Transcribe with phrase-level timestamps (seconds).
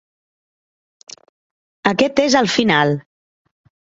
[1.91, 2.95] Aquest és el final.